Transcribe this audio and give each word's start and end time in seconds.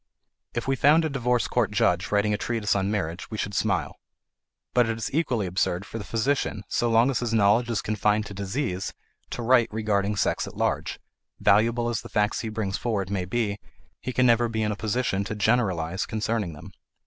If 0.55 0.67
we 0.67 0.75
found 0.75 1.05
a 1.05 1.09
divorce 1.11 1.47
court 1.47 1.69
judge 1.69 2.11
writing 2.11 2.33
a 2.33 2.37
treatise 2.37 2.75
on 2.75 2.89
marriage 2.89 3.29
we 3.29 3.37
should 3.37 3.53
smile. 3.53 3.99
But 4.73 4.89
it 4.89 4.97
is 4.97 5.13
equally 5.13 5.45
absurd 5.45 5.85
for 5.85 5.99
the 5.99 6.03
physician, 6.03 6.63
so 6.67 6.89
long 6.89 7.11
as 7.11 7.19
his 7.19 7.35
knowledge 7.35 7.69
is 7.69 7.83
confined 7.83 8.25
to 8.25 8.33
disease, 8.33 8.95
to 9.29 9.43
write 9.43 9.67
regarding 9.71 10.15
sex 10.15 10.47
at 10.47 10.57
large; 10.57 10.99
valuable 11.39 11.87
as 11.87 12.01
the 12.01 12.09
facts 12.09 12.39
he 12.39 12.49
brings 12.49 12.77
forward 12.79 13.11
may 13.11 13.25
be, 13.25 13.59
he 13.99 14.11
can 14.11 14.25
never 14.25 14.49
be 14.49 14.63
in 14.63 14.71
a 14.71 14.75
position 14.75 15.23
to 15.25 15.35
generalize 15.35 16.07
concerning 16.07 16.53
them. 16.53 16.71